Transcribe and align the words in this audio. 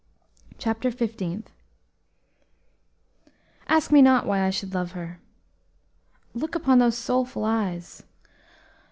CHAPTER 0.57 0.89
FIFTEENTH 0.89 1.51
"Ask 3.67 3.91
me 3.91 4.01
not 4.01 4.25
why 4.25 4.41
I 4.41 4.49
should 4.49 4.73
love 4.73 4.93
her; 4.93 5.19
Look 6.33 6.55
upon 6.55 6.79
those 6.79 6.97
soulful 6.97 7.45
eyes! 7.45 8.01